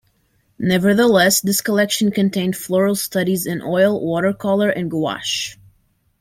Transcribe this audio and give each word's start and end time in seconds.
Nevertheless, 0.57 1.41
this 1.41 1.61
collection 1.61 2.09
contained 2.09 2.55
floral 2.57 2.95
studies 2.95 3.45
in 3.45 3.61
oil, 3.61 4.03
watercolor 4.03 4.71
and 4.71 4.89
gouache. 4.89 5.59